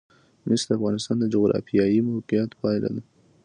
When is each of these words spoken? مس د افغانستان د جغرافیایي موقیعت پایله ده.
مس 0.47 0.61
د 0.67 0.69
افغانستان 0.77 1.15
د 1.19 1.23
جغرافیایي 1.33 1.99
موقیعت 2.11 2.51
پایله 2.61 2.89
ده. 2.95 3.01